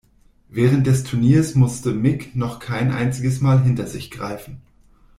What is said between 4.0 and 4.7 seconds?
greifen.